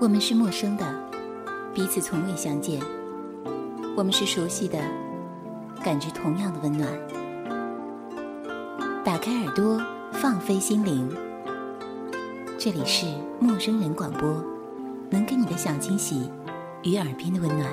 [0.00, 0.94] 我们是陌生的，
[1.74, 2.80] 彼此从未相见；
[3.94, 4.78] 我们是熟悉的，
[5.84, 6.90] 感觉同样的温暖。
[9.04, 9.78] 打开耳朵，
[10.12, 11.06] 放飞心灵。
[12.56, 13.04] 这里是
[13.38, 14.42] 陌生人广播，
[15.10, 16.30] 能给你的小惊喜
[16.82, 17.70] 与耳边的温暖。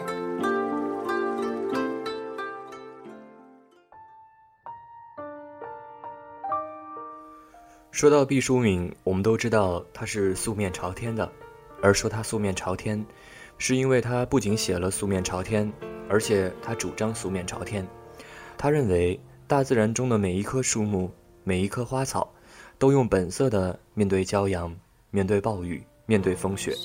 [7.89, 11.31] 说到毕淑敏，我们都知道她是素面朝天的。
[11.81, 13.05] 而说他素面朝天，
[13.57, 15.71] 是因为他不仅写了素面朝天，
[16.09, 17.85] 而且他主张素面朝天。
[18.57, 21.11] 他认为大自然中的每一棵树木、
[21.43, 22.27] 每一棵花草，
[22.79, 24.75] 都用本色的面对骄阳、
[25.11, 26.75] 面对暴雨、面对风雪。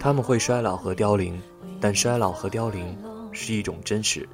[0.00, 1.40] 他们会衰老和凋零，
[1.80, 2.96] 但衰老和凋零
[3.32, 4.28] 是一种真实。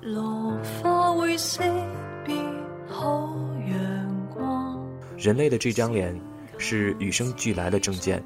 [5.16, 6.20] 人类的这张脸，
[6.58, 8.22] 是与生俱来的证件。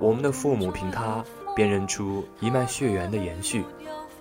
[0.00, 1.24] 我们的父母凭它
[1.56, 3.64] 辨认出一脉血缘的延续，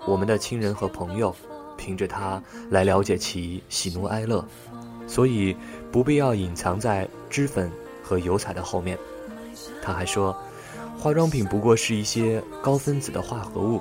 [0.07, 1.35] 我们的亲人和朋友
[1.77, 4.43] 凭着它来了解其喜怒哀乐，
[5.05, 5.55] 所以
[5.91, 7.71] 不必要隐藏在脂粉
[8.03, 8.97] 和油彩的后面。
[9.81, 10.35] 他还说，
[10.97, 13.79] 化妆品不过是一些高分子的化合物，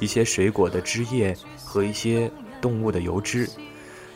[0.00, 1.32] 一些水果的汁液
[1.64, 2.28] 和一些
[2.60, 3.48] 动物的油脂，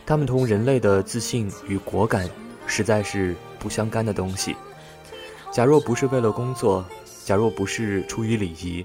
[0.05, 2.29] 它们同人类的自信与果敢
[2.67, 4.57] 实在是不相干的东西。
[5.53, 6.85] 假若不是为了工作。
[7.31, 8.85] 假若不是出于礼仪，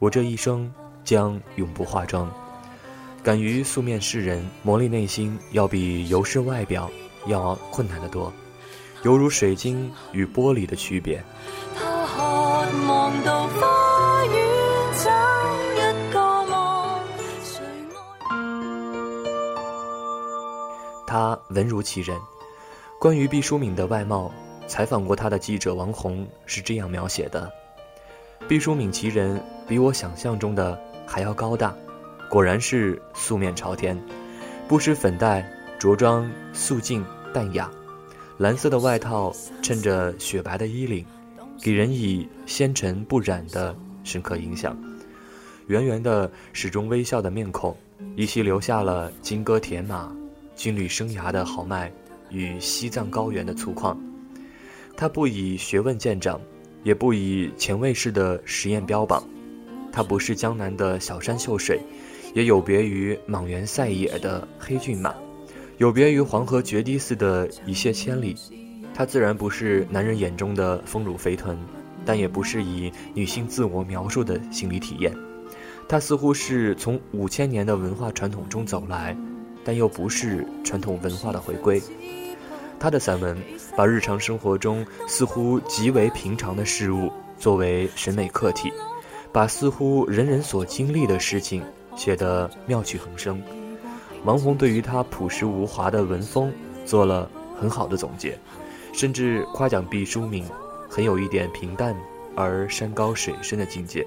[0.00, 0.68] 我这一生
[1.04, 2.28] 将永不化妆。
[3.22, 6.90] 敢于素面示人，磨砺内心，要比油饰外表
[7.28, 8.32] 要困难得多，
[9.04, 11.22] 犹如水晶与玻璃的区别。
[21.06, 22.18] 他文如其人。
[22.98, 24.32] 关于毕淑敏的外貌，
[24.66, 27.48] 采访过他的记者王红是这样描写的。
[28.46, 31.74] 毕淑敏其人比我想象中的还要高大，
[32.28, 33.98] 果然是素面朝天，
[34.68, 35.42] 不施粉黛，
[35.78, 37.02] 着装素净
[37.32, 37.70] 淡雅，
[38.36, 39.32] 蓝色的外套
[39.62, 41.06] 衬着雪白的衣领，
[41.62, 44.76] 给人以纤尘不染的深刻印象。
[45.68, 47.74] 圆圆的、始终微笑的面孔，
[48.14, 50.14] 依稀留下了金戈铁马、
[50.54, 51.90] 军旅生涯的豪迈
[52.28, 53.96] 与西藏高原的粗犷。
[54.94, 56.38] 他不以学问见长。
[56.84, 59.26] 也不以前卫式的实验标榜，
[59.90, 61.80] 它不是江南的小山秀水，
[62.34, 65.12] 也有别于莽原塞野的黑骏马，
[65.78, 68.36] 有别于黄河决堤似的一泻千里。
[68.94, 71.58] 它自然不是男人眼中的丰乳肥臀，
[72.04, 75.12] 但也不是以女性自我描述的心理体验。
[75.88, 79.16] 它似乎是从五千年的文化传统中走来，
[79.64, 81.82] 但又不是传统文化的回归。
[82.84, 83.34] 他的散文
[83.74, 88.70] 把日常生活中似乎极为平常的事物作为审美客体，
[89.32, 91.62] 把似乎人人所经历的事情
[91.96, 93.40] 写得妙趣横生。
[94.24, 96.52] 王红对于他朴实无华的文风
[96.84, 97.26] 做了
[97.58, 98.38] 很好的总结，
[98.92, 100.44] 甚至夸奖毕淑敏
[100.86, 101.96] 很有一点平淡
[102.36, 104.06] 而山高水深的境界。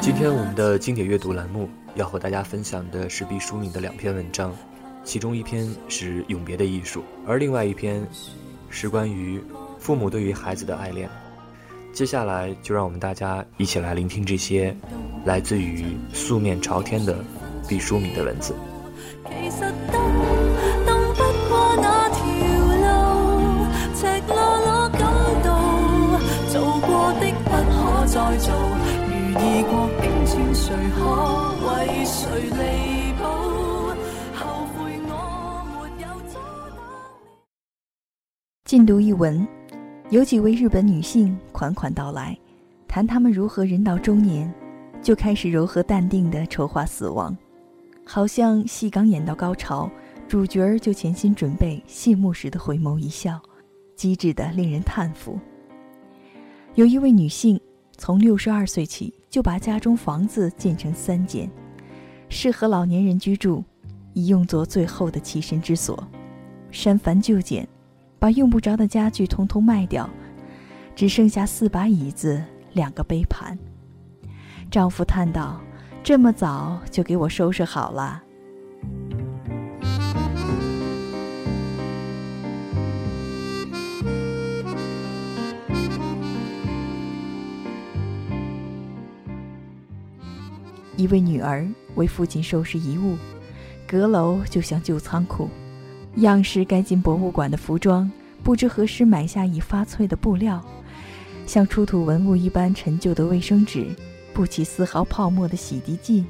[0.00, 1.68] 今天我们的经典阅读栏目。
[1.94, 4.56] 要和大家分享的是毕淑敏的两篇文章，
[5.04, 8.06] 其中一篇是永别的艺术，而另外一篇
[8.70, 9.42] 是关于
[9.78, 11.10] 父母对于孩子的爱恋。
[11.92, 14.74] 接下来就让我们大家一起来聆听这些
[15.24, 17.22] 来自于素面朝天的
[17.68, 18.54] 毕淑敏的文字。
[38.64, 39.46] 禁读一文，
[40.10, 42.38] 有几位日本女性款款到来，
[42.88, 44.52] 谈她们如何人到中年，
[45.02, 47.36] 就开始柔和淡定地筹划死亡，
[48.04, 49.90] 好像戏刚演到高潮，
[50.28, 53.40] 主角就潜心准备谢幕时的回眸一笑，
[53.96, 55.38] 机智的令人叹服。
[56.74, 57.60] 有一位女性，
[57.98, 61.48] 从六十二岁起就把家中房子建成三间，
[62.28, 63.64] 适合老年人居住，
[64.12, 66.06] 以用作最后的栖身之所，
[66.70, 67.66] 删繁就简。
[68.18, 70.06] 把用不着的家具通通卖掉，
[70.94, 72.44] 只剩下四把椅子、
[72.74, 73.58] 两个杯盘。
[74.70, 75.58] 丈夫叹道
[76.04, 78.22] ：“这么早就给我收拾好了。”
[91.00, 93.16] 一位女儿为父亲收拾遗物，
[93.86, 95.48] 阁楼就像旧仓库。
[96.16, 98.10] 样式该进博物馆的服装，
[98.42, 100.62] 不知何时买下已发脆的布料，
[101.46, 103.86] 像出土文物一般陈旧的卫生纸，
[104.34, 106.26] 不起丝毫泡沫的洗涤剂，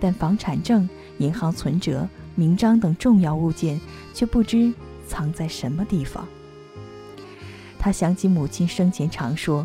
[0.00, 0.88] 但房产证、
[1.18, 3.80] 银行存折、名章等重要物件
[4.12, 4.72] 却不知
[5.06, 6.26] 藏在什么地方。
[7.78, 9.64] 他想起母亲生前常说：“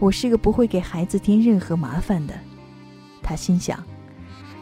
[0.00, 2.34] 我是个不会给孩子添任何麻烦的。”
[3.24, 3.82] 他心想：“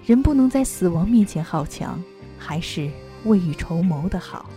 [0.07, 2.03] 人不能在死亡面前好强，
[2.39, 2.91] 还是
[3.25, 4.49] 未雨绸缪的好。”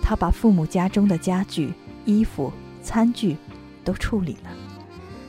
[0.00, 1.72] 他把父母家中的家具、
[2.04, 2.52] 衣服、
[2.82, 3.36] 餐具。
[3.84, 4.50] 都处理了，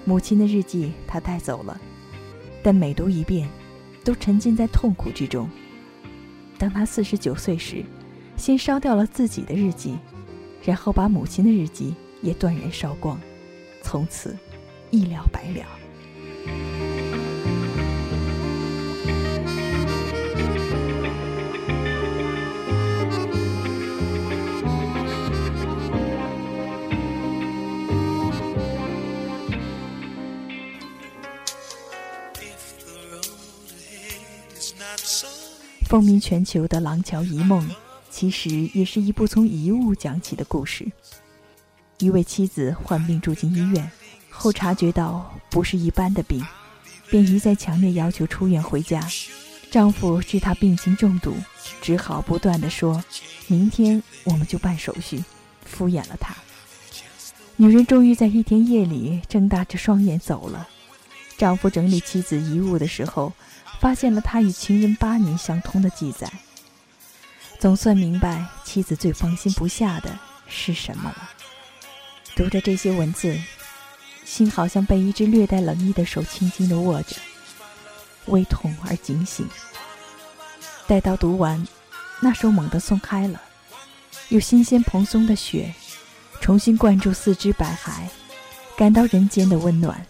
[0.03, 1.79] 母亲的日记他带走了，
[2.61, 3.47] 但每读一遍，
[4.03, 5.49] 都沉浸在痛苦之中。
[6.57, 7.85] 当他四十九岁时，
[8.35, 9.97] 先烧掉了自己的日记，
[10.61, 13.17] 然后把母亲的日记也断然烧光，
[13.81, 14.35] 从此
[14.91, 15.65] 一了百了。
[35.89, 37.67] 风靡全球的《廊桥遗梦》，
[38.11, 40.85] 其实也是一部从遗物讲起的故事。
[41.97, 43.91] 一位妻子患病住进医院，
[44.29, 46.45] 后察觉到不是一般的病，
[47.09, 49.01] 便一再强烈要求出院回家。
[49.71, 51.33] 丈夫知她病情中毒，
[51.81, 53.03] 只好不断地说
[53.49, 55.23] ：“明天我们就办手续。”
[55.65, 56.35] 敷衍了她。
[57.55, 60.67] 女人终于在一天夜里睁大着双眼走了。
[61.35, 63.33] 丈夫整理妻子遗物的时候。
[63.79, 66.29] 发现了他与情人八年相通的记载，
[67.59, 70.17] 总算明白妻子最放心不下的
[70.47, 71.29] 是什么了。
[72.35, 73.39] 读着这些文字，
[74.25, 77.15] 心好像被一只略带冷意的手轻轻地握着，
[78.27, 79.47] 微痛而警醒。
[80.85, 81.65] 待到读完，
[82.19, 83.41] 那手猛地松开了，
[84.27, 85.73] 有新鲜蓬松的雪，
[86.41, 88.07] 重新灌注四肢百骸，
[88.75, 90.05] 感到人间的温暖。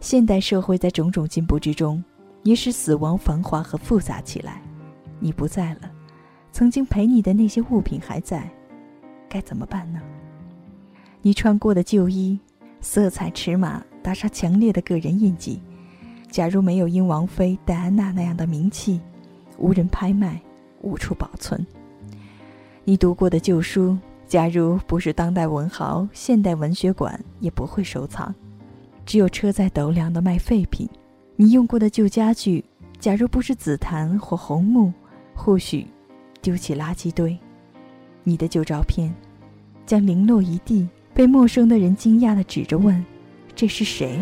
[0.00, 2.02] 现代社会在种种进步之中，
[2.42, 4.62] 也使死亡繁华和复杂起来。
[5.18, 5.90] 你不在了，
[6.52, 8.50] 曾经陪你的那些物品还在，
[9.28, 10.00] 该怎么办呢？
[11.20, 12.38] 你穿过的旧衣，
[12.80, 15.60] 色彩、尺码打上强烈的个人印记。
[16.30, 18.98] 假如没有英王妃戴安娜那样的名气，
[19.58, 20.40] 无人拍卖，
[20.80, 21.64] 无处保存。
[22.84, 28.34] 你读过的旧书，假如不是当代文豪，现代文学馆也不会收藏。
[29.10, 30.88] 只有车载斗量的卖废品，
[31.34, 32.64] 你用过的旧家具，
[33.00, 34.92] 假如不是紫檀或红木，
[35.34, 35.84] 或许
[36.40, 37.36] 丢弃垃圾堆。
[38.22, 39.12] 你的旧照片，
[39.84, 43.04] 将零落一地，被陌生的人惊讶地指着问
[43.56, 44.16] ：“这是谁？”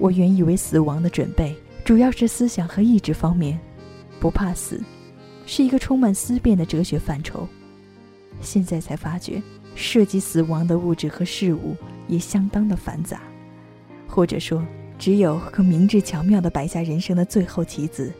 [0.00, 1.54] 我原以为死亡的准备
[1.84, 3.56] 主要是思想和意志方面，
[4.18, 4.82] 不怕死。
[5.46, 7.48] 是一个充满思辨的哲学范畴。
[8.40, 9.42] 现在才发觉，
[9.74, 11.76] 涉及死亡的物质和事物
[12.08, 13.20] 也相当的繁杂，
[14.08, 14.64] 或者说，
[14.98, 18.12] 只有更明智巧妙地摆下人生的最后棋子，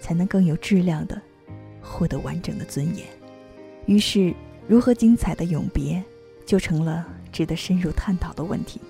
[0.00, 1.20] 才能更有质量的
[1.80, 3.06] 获得完整的尊严。
[3.86, 4.34] 于是，
[4.66, 6.02] 如何精彩的永别，
[6.44, 8.80] 就成了值得深入探讨的问题。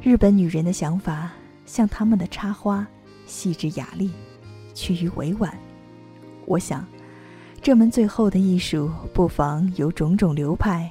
[0.00, 1.32] 日本女人的想法，
[1.66, 2.86] 像她们的插花，
[3.26, 4.10] 细致雅丽，
[4.74, 5.56] 趋于委婉。
[6.46, 6.84] 我想，
[7.60, 10.90] 这门最后的艺术，不妨有种种流派，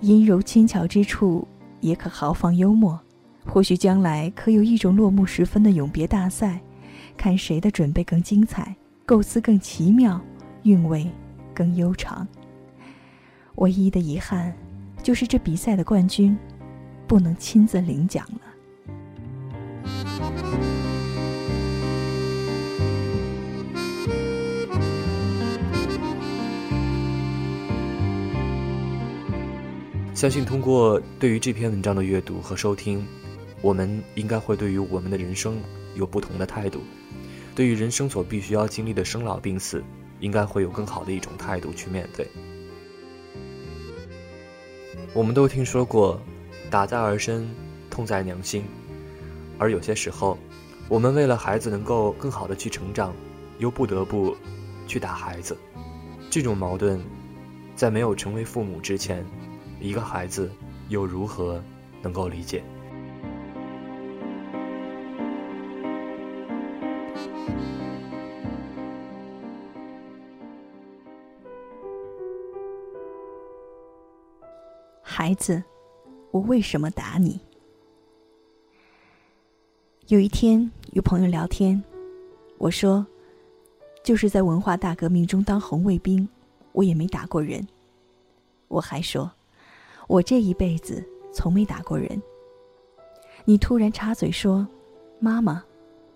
[0.00, 1.46] 阴柔轻巧之处，
[1.80, 2.98] 也可豪放幽默。
[3.44, 6.60] 或许将来可有一种落幕时分的永别大赛，
[7.16, 8.74] 看谁的准备更精彩，
[9.04, 10.20] 构思更奇妙，
[10.64, 11.08] 韵味
[11.54, 12.26] 更悠长。
[13.56, 14.52] 唯一的遗憾，
[15.02, 16.36] 就是这比赛的冠军，
[17.06, 18.55] 不能亲自领奖了。
[30.16, 33.06] 相信通过对于这篇文章的阅读和收听，
[33.60, 35.60] 我们应该会对于我们的人生
[35.94, 36.80] 有不同的态度，
[37.54, 39.84] 对于人生所必须要经历的生老病死，
[40.18, 42.26] 应该会有更好的一种态度去面对。
[45.12, 46.18] 我们都听说过
[46.70, 47.46] “打在儿身，
[47.90, 48.64] 痛在娘心”，
[49.60, 50.38] 而有些时候，
[50.88, 53.14] 我们为了孩子能够更好的去成长，
[53.58, 54.34] 又不得不
[54.86, 55.54] 去打孩子。
[56.30, 56.98] 这种矛盾，
[57.74, 59.22] 在没有成为父母之前。
[59.80, 60.50] 一个孩子
[60.88, 61.62] 又如何
[62.02, 62.64] 能够理解？
[75.02, 75.62] 孩子，
[76.30, 77.40] 我为什么打你？
[80.08, 81.82] 有一天与朋友聊天，
[82.58, 83.04] 我说，
[84.04, 86.28] 就是在文化大革命中当红卫兵，
[86.72, 87.66] 我也没打过人。
[88.68, 89.30] 我还说，
[90.06, 92.20] 我这一辈子从没打过人。
[93.44, 94.66] 你突然插嘴说
[95.20, 95.62] ：“妈妈，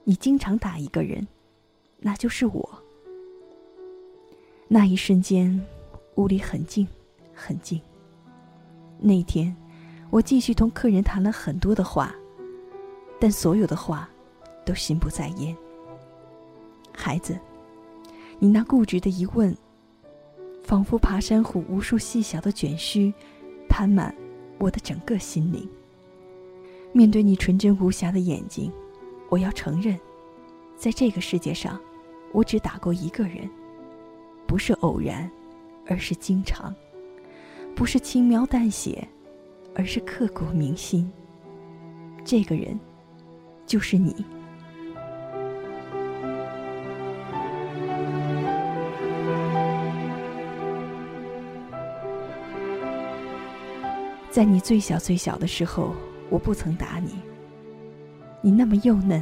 [0.04, 1.26] 你经常打一个人，
[1.98, 2.68] 那就是我。”
[4.66, 5.60] 那一瞬间，
[6.16, 6.86] 屋里很静，
[7.34, 7.80] 很静。
[8.98, 9.54] 那天，
[10.10, 12.14] 我继续同客人谈了很多的话，
[13.18, 14.08] 但所有的话
[14.64, 15.56] 都心不在焉。
[16.92, 17.38] 孩子，
[18.38, 19.56] 你那固执的疑问，
[20.62, 23.12] 仿佛爬山虎无数细小的卷须，
[23.70, 24.14] 攀满
[24.58, 25.66] 我的整个心灵。
[26.92, 28.70] 面对你纯真无瑕的眼睛，
[29.28, 29.98] 我要承认，
[30.76, 31.80] 在这个世界上，
[32.32, 33.48] 我只打过一个人，
[34.44, 35.30] 不是偶然，
[35.86, 36.74] 而是经常；
[37.76, 39.06] 不是轻描淡写，
[39.74, 41.10] 而是刻骨铭心。
[42.24, 42.78] 这个人，
[43.66, 44.14] 就是你。
[54.30, 55.94] 在你最小最小的时候。
[56.30, 57.16] 我不曾打你。
[58.40, 59.20] 你那么幼嫩，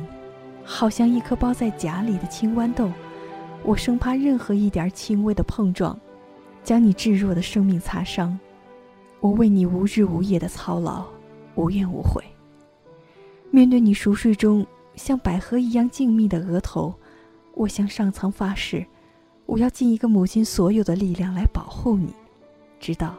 [0.63, 2.93] 好像一颗包在荚里的青豌豆，
[3.65, 5.99] 我生怕任何一点轻微的碰撞，
[6.63, 8.39] 将你稚弱的生命擦伤。
[9.21, 11.07] 我为你无日无夜的操劳，
[11.55, 12.23] 无怨无悔。
[13.51, 16.95] 面对你熟睡中像百合一样静谧的额头，
[17.55, 18.87] 我向上苍发誓，
[19.47, 22.13] 我要尽一个母亲所有的力量来保护你，
[22.79, 23.17] 直到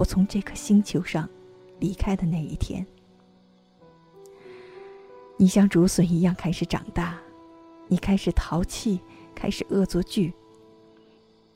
[0.00, 1.28] 我从这颗星球上
[1.78, 2.84] 离开的那一天。
[5.36, 7.18] 你像竹笋一样开始长大，
[7.86, 8.98] 你开始淘气，
[9.34, 10.32] 开始恶作剧。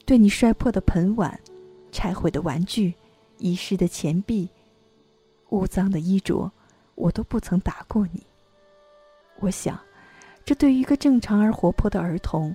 [0.04, 1.40] 对你摔破的盆碗、
[1.90, 2.92] 拆毁的玩具、
[3.38, 4.46] 遗失的钱币、
[5.48, 6.52] 污脏的衣着，
[6.96, 8.26] 我都不曾打过你。
[9.40, 9.80] 我想，
[10.44, 12.54] 这对于一个正常而活泼的儿童，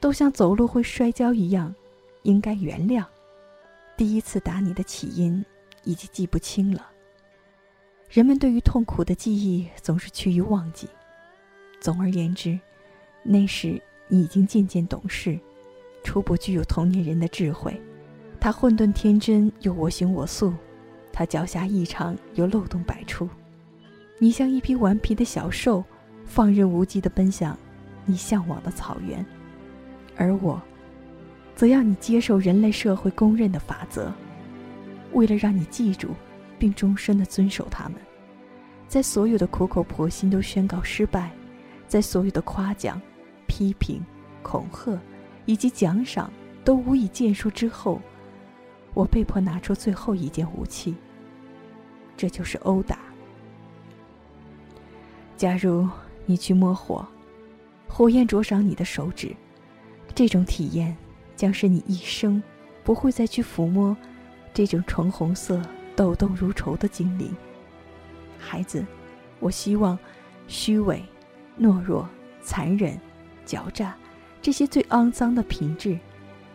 [0.00, 1.74] 都像走路会摔跤一样，
[2.24, 3.02] 应该原谅。
[4.00, 5.44] 第一次打你的起因，
[5.84, 6.90] 已经记不清了。
[8.08, 10.88] 人们对于痛苦的记忆总是趋于忘记。
[11.82, 12.58] 总而言之，
[13.22, 13.78] 那时
[14.08, 15.38] 你已经渐渐懂事，
[16.02, 17.78] 初步具有同年人的智慧。
[18.40, 20.54] 他混沌天真又我行我素，
[21.12, 23.28] 他脚下异常又漏洞百出。
[24.18, 25.84] 你像一匹顽皮的小兽，
[26.24, 27.54] 放任无羁地奔向
[28.06, 29.22] 你向往的草原，
[30.16, 30.58] 而我，
[31.60, 34.10] 则要你接受人类社会公认的法则，
[35.12, 36.08] 为了让你记住。
[36.58, 37.94] 并终身的遵守他们，
[38.86, 41.30] 在所有的苦口婆心都宣告失败，
[41.86, 43.00] 在所有的夸奖、
[43.46, 44.02] 批评、
[44.42, 44.98] 恐吓
[45.46, 46.30] 以及奖赏
[46.64, 47.98] 都无以见数之后，
[48.92, 50.94] 我被迫拿出最后一件武器，
[52.14, 52.98] 这就是殴打。
[55.38, 55.88] 假如
[56.26, 57.06] 你去摸火，
[57.86, 59.34] 火焰灼伤你的手指，
[60.14, 60.94] 这种体验
[61.40, 62.42] 将是你一生
[62.84, 63.96] 不会再去抚摸
[64.52, 65.58] 这种橙红色。
[65.96, 67.34] 抖动如绸的精灵，
[68.38, 68.84] 孩子，
[69.38, 69.98] 我希望，
[70.48, 71.02] 虚伪、
[71.58, 72.08] 懦弱、
[72.42, 72.98] 残忍、
[73.44, 73.94] 狡诈，
[74.40, 75.98] 这些最肮脏的品质，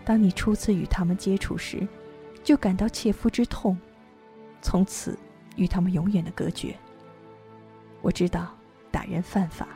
[0.03, 1.87] 当你初次与他们接触时，
[2.43, 3.77] 就感到切肤之痛，
[4.63, 5.15] 从此
[5.57, 6.75] 与他们永远的隔绝。
[8.01, 8.55] 我知道
[8.89, 9.67] 打人犯法，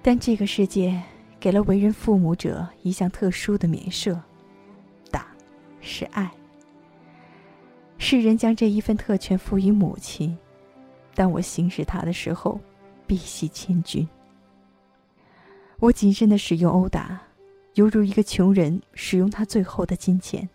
[0.00, 1.02] 但这个世界
[1.42, 4.16] 给了为人父母者一项特殊的免赦，
[5.10, 5.26] 打，
[5.80, 6.30] 是爱。
[7.98, 10.38] 世人将这一份特权赋予母亲，
[11.16, 12.60] 当我行使它的时候，
[13.08, 14.08] 必系千钧。
[15.80, 17.20] 我谨慎的使用殴打，
[17.74, 20.48] 犹如一个穷人使用他最后的金钱。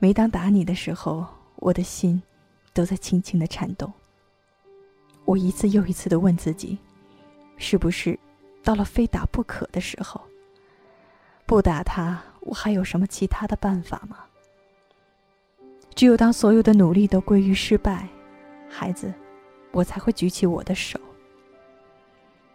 [0.00, 1.24] 每当打你的时候，
[1.58, 2.20] 我的心
[2.72, 3.92] 都在轻轻的颤动。
[5.24, 6.76] 我一次又一次的问自己，
[7.56, 8.18] 是不是
[8.64, 10.20] 到了非打不可的时候？
[11.46, 14.24] 不打他，我还有什么其他的办法吗？
[15.94, 18.08] 只有当所有的努力都归于失败，
[18.68, 19.12] 孩子，
[19.70, 20.98] 我才会举起我的手。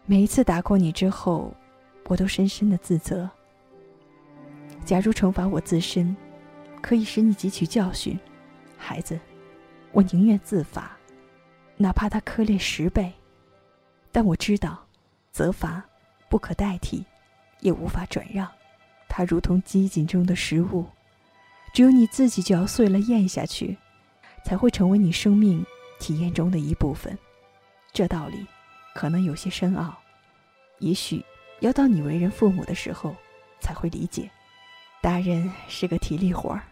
[0.06, 1.54] 每一次打过你之后，
[2.08, 3.30] 我都深深的自责。
[4.84, 6.18] 假如惩罚我自身，
[6.82, 8.20] 可以使你汲取教训，
[8.76, 9.20] 孩子，
[9.92, 10.98] 我宁愿自罚，
[11.78, 13.14] 哪怕它苛烈十倍。
[14.12, 14.84] 但我知道，
[15.32, 15.84] 责罚
[16.30, 17.04] 不可代替，
[17.60, 18.50] 也无法转让，
[19.08, 20.86] 它如同机井中的食物。
[21.74, 23.78] 只有你自己嚼碎了咽下去，
[24.44, 25.66] 才会成为你生命
[26.00, 27.18] 体验中的一部分。
[27.92, 28.46] 这道理
[28.96, 29.98] 可能有些深奥，
[30.80, 31.24] 也许
[31.60, 33.16] 要到你为人父母的时候
[33.60, 34.30] 才会理解。
[35.02, 36.64] 打人是个体力活儿，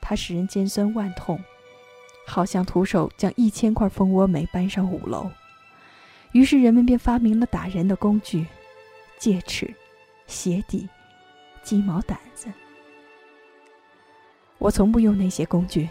[0.00, 1.38] 它使人尖酸万痛，
[2.26, 5.30] 好像徒手将一千块蜂窝煤搬上五楼。
[6.32, 8.46] 于是人们便发明了打人的工具：
[9.18, 9.72] 戒尺、
[10.26, 10.88] 鞋底、
[11.62, 12.48] 鸡毛掸子。
[14.58, 15.88] 我从不用那些工具。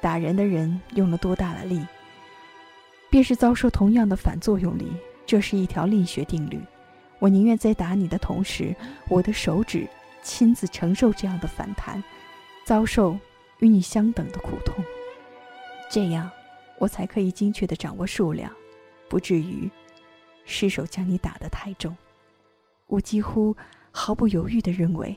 [0.00, 1.84] 打人的人用了多大的力，
[3.10, 4.92] 便是遭受同样的反作用力。
[5.26, 6.60] 这是一条力学定律。
[7.18, 8.74] 我宁愿在打你的同时，
[9.08, 9.88] 我的手指
[10.22, 12.02] 亲自承受这样的反弹，
[12.64, 13.18] 遭受
[13.58, 14.84] 与你相等的苦痛。
[15.90, 16.30] 这样，
[16.78, 18.50] 我才可以精确地掌握数量，
[19.08, 19.68] 不至于
[20.48, 21.94] 失手将你打得太重。
[22.86, 23.54] 我几乎
[23.90, 25.14] 毫不犹豫的认为，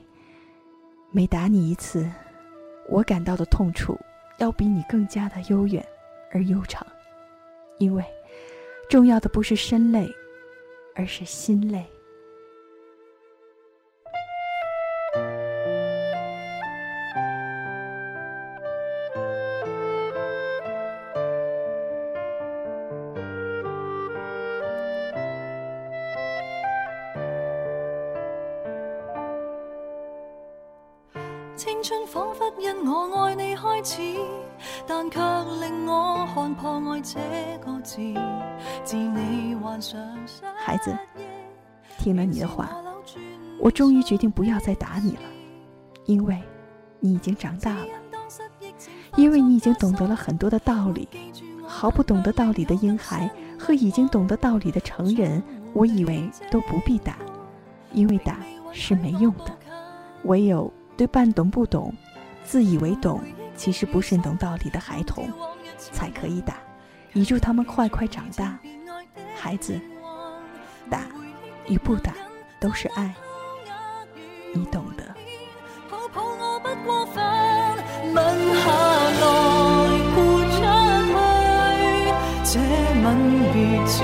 [1.09, 2.11] 每打你一次，
[2.89, 3.97] 我感到的痛楚。
[4.37, 5.85] 要比你更加的悠远
[6.31, 6.85] 而悠长，
[7.77, 8.03] 因为
[8.89, 10.09] 重要的不是身累，
[10.95, 11.85] 而是心累。
[34.87, 35.19] 但却
[35.59, 37.19] 令我看破爱这
[37.63, 37.97] 个字。
[38.83, 39.99] 自你幻想
[40.57, 40.95] 孩子，
[41.97, 42.69] 听了你的话，
[43.59, 45.21] 我终于决定不要再打你了，
[46.05, 46.41] 因为
[46.99, 47.87] 你已经长大了，
[49.15, 51.07] 因为你已经懂得了很多的道理。
[51.65, 55.41] 毫不懂得道理的婴孩和已经懂得道理的成人，
[55.73, 57.15] 我以为都不必打，
[57.93, 58.37] 因为打
[58.73, 59.57] 是没用的，
[60.23, 60.71] 唯有。
[60.97, 61.91] 对半懂不懂、
[62.43, 63.19] 自以为懂，
[63.55, 65.31] 其实不甚懂道理的孩童，
[65.77, 66.55] 才可以打，
[67.13, 68.57] 以助他们快快长大。
[69.35, 69.79] 孩子，
[70.89, 71.05] 打
[71.67, 72.11] 与不打
[72.59, 73.13] 都是爱，
[74.53, 75.03] 你懂得。
[82.43, 82.59] 再
[83.01, 83.05] 来
[83.55, 84.03] 也许。